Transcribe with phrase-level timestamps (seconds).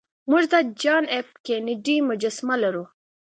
[0.29, 2.83] موږ د جان ایف کینیډي مجسمه لرو